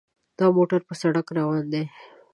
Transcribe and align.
دا 0.37 0.45
موټر 0.57 0.81
په 0.87 0.93
سړک 1.01 1.27
روان 1.37 1.65
دی. 1.73 1.83